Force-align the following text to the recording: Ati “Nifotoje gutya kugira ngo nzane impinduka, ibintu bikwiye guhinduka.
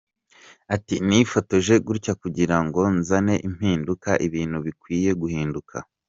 Ati 0.75 0.95
“Nifotoje 1.07 1.73
gutya 1.87 2.13
kugira 2.21 2.57
ngo 2.65 2.81
nzane 2.97 3.33
impinduka, 3.47 4.09
ibintu 4.27 4.57
bikwiye 4.65 5.09
guhinduka. 5.21 5.75